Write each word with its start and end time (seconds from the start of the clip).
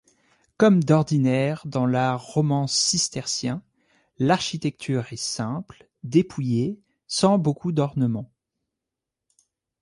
Comme 0.57 0.83
d'ordinaire 0.83 1.61
dans 1.65 1.85
l'art 1.85 2.23
roman 2.25 2.65
cistercien, 2.65 3.61
l'architecture 4.17 5.05
est 5.13 5.15
simple, 5.15 5.87
dépouillée, 6.03 6.79
sans 7.05 7.37
beaucoup 7.37 7.71
d'ornements. 7.71 8.31